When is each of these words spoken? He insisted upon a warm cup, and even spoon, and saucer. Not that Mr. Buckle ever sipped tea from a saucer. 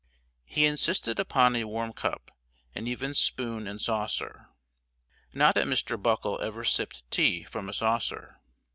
He 0.45 0.65
insisted 0.65 1.19
upon 1.19 1.55
a 1.55 1.65
warm 1.65 1.93
cup, 1.93 2.31
and 2.73 2.87
even 2.87 3.13
spoon, 3.13 3.67
and 3.67 3.79
saucer. 3.79 4.49
Not 5.31 5.53
that 5.53 5.67
Mr. 5.67 6.01
Buckle 6.01 6.41
ever 6.41 6.63
sipped 6.63 7.03
tea 7.11 7.43
from 7.43 7.69
a 7.69 7.73
saucer. 7.73 8.41